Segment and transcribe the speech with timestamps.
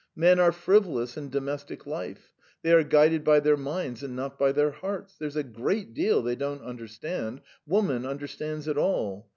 [0.15, 4.51] Men are frivolous in domestic life; they are guided by their minds, and not by
[4.51, 5.15] their hearts.
[5.19, 9.29] There's a great deal they don't understand; woman understands it all.